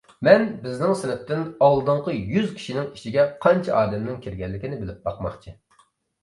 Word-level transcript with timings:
مەن 0.27 0.43
بىزنىڭ 0.61 0.93
سىنىپتىن 1.01 1.43
ئالدىنقى 1.67 2.15
يۈز 2.37 2.47
كىشىنىڭ 2.55 2.87
ئىچىگە 2.95 3.27
قانچە 3.45 3.77
ئادەمنىڭ 3.83 4.19
كىرگەنلىكىنى 4.25 4.81
بىلىپ 4.81 5.07
باقماقچى. 5.11 5.55